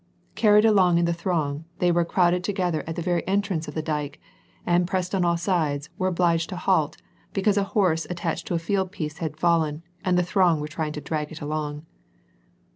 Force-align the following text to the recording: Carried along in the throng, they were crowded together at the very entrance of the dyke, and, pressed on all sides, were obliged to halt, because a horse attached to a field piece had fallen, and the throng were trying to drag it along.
Carried 0.33 0.65
along 0.65 0.97
in 0.97 1.05
the 1.05 1.13
throng, 1.13 1.65
they 1.77 1.91
were 1.91 2.03
crowded 2.03 2.43
together 2.43 2.83
at 2.87 2.95
the 2.95 3.03
very 3.03 3.21
entrance 3.27 3.67
of 3.67 3.75
the 3.75 3.83
dyke, 3.83 4.19
and, 4.65 4.87
pressed 4.87 5.13
on 5.13 5.23
all 5.23 5.37
sides, 5.37 5.91
were 5.99 6.07
obliged 6.07 6.49
to 6.49 6.55
halt, 6.55 6.97
because 7.33 7.55
a 7.55 7.63
horse 7.77 8.07
attached 8.09 8.47
to 8.47 8.55
a 8.55 8.57
field 8.57 8.91
piece 8.91 9.19
had 9.19 9.37
fallen, 9.37 9.83
and 10.03 10.17
the 10.17 10.23
throng 10.25 10.59
were 10.59 10.67
trying 10.67 10.93
to 10.93 11.01
drag 11.01 11.31
it 11.31 11.39
along. 11.39 11.85